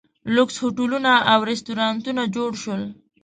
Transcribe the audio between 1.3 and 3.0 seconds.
او ریسټورانټونه جوړ شول.